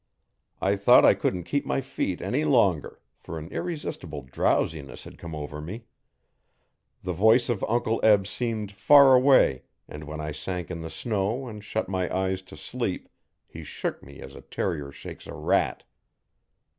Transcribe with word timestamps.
I 0.59 0.77
thought 0.77 1.05
I 1.05 1.13
couldn't 1.13 1.43
keep 1.43 1.63
my 1.63 1.79
feet 1.79 2.23
any 2.23 2.43
longer, 2.43 2.99
for 3.19 3.37
an 3.37 3.49
irresistible 3.49 4.23
drowsiness 4.23 5.03
had 5.03 5.19
come 5.19 5.35
over 5.35 5.61
me. 5.61 5.85
The 7.03 7.13
voice 7.13 7.49
of 7.49 7.63
Uncle 7.67 7.99
Eb 8.01 8.25
seemed 8.25 8.71
far 8.71 9.13
away, 9.13 9.61
and 9.87 10.05
when 10.05 10.19
I 10.19 10.31
sank 10.31 10.71
in 10.71 10.81
the 10.81 10.89
snow 10.89 11.45
and 11.47 11.63
shut 11.63 11.87
my 11.87 12.11
eyes 12.11 12.41
to 12.41 12.57
sleep 12.57 13.09
he 13.45 13.63
shook 13.63 14.01
me 14.01 14.21
as 14.21 14.33
a 14.33 14.41
terrier 14.41 14.91
shakes 14.91 15.27
a 15.27 15.35
rat. 15.35 15.83